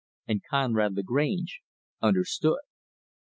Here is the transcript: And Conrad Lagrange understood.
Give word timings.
And 0.27 0.41
Conrad 0.43 0.95
Lagrange 0.95 1.59
understood. 2.01 2.57